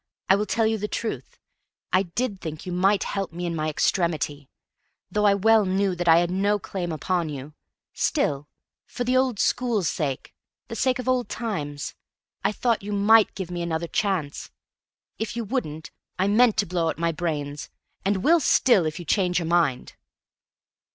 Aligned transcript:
I 0.29 0.35
will 0.35 0.47
tell 0.47 0.65
you 0.65 0.79
the 0.79 0.87
truth. 0.87 1.37
I 1.93 2.01
DID 2.01 2.41
think 2.41 2.65
you 2.65 2.71
might 2.71 3.03
help 3.03 3.31
me 3.31 3.45
in 3.45 3.55
my 3.55 3.69
extremity, 3.69 4.49
though 5.11 5.25
I 5.27 5.35
well 5.35 5.63
knew 5.63 5.93
that 5.93 6.07
I 6.07 6.17
had 6.17 6.31
no 6.31 6.57
claim 6.57 6.91
upon 6.91 7.29
you. 7.29 7.53
Still 7.93 8.47
for 8.87 9.03
the 9.03 9.15
old 9.15 9.37
school's 9.37 9.87
sake 9.87 10.33
the 10.69 10.75
sake 10.75 10.97
of 10.97 11.07
old 11.07 11.29
times 11.29 11.93
I 12.43 12.51
thought 12.51 12.81
you 12.81 12.93
might 12.93 13.35
give 13.35 13.51
me 13.51 13.61
another 13.61 13.87
chance. 13.87 14.49
If 15.19 15.35
you 15.35 15.43
wouldn't 15.43 15.91
I 16.17 16.27
meant 16.27 16.57
to 16.57 16.65
blow 16.65 16.89
out 16.89 16.97
my 16.97 17.11
brains 17.11 17.69
and 18.03 18.23
will 18.23 18.39
still 18.39 18.87
if 18.87 18.97
you 18.97 19.05
change 19.05 19.37
your 19.37 19.45
mind!" 19.47 19.93